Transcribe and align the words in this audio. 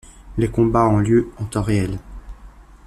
Les 0.39 0.49
combats 0.49 0.87
en 0.87 0.97
lieu 0.97 1.31
en 1.37 1.45
temps 1.45 1.61
réel. 1.61 1.99